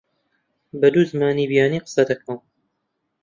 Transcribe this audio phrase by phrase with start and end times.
[0.79, 2.39] بە دوو زمانی بیانی قسە دەکەم.